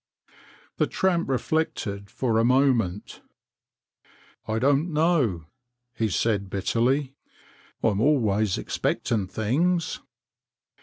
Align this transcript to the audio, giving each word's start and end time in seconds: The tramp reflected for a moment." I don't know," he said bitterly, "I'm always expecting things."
The 0.77 0.87
tramp 0.87 1.29
reflected 1.29 2.09
for 2.09 2.39
a 2.39 2.43
moment." 2.43 3.21
I 4.47 4.57
don't 4.57 4.91
know," 4.91 5.45
he 5.93 6.09
said 6.09 6.49
bitterly, 6.49 7.13
"I'm 7.83 8.01
always 8.01 8.57
expecting 8.57 9.27
things." 9.27 9.99